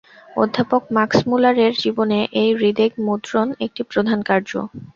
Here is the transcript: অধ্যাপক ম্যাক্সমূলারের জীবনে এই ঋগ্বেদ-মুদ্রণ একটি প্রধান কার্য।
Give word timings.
অধ্যাপক 0.35 0.81
ম্যাক্সমূলারের 0.95 1.73
জীবনে 1.83 2.19
এই 2.41 2.49
ঋগ্বেদ-মুদ্রণ 2.61 3.47
একটি 3.65 3.81
প্রধান 3.91 4.19
কার্য। 4.29 4.51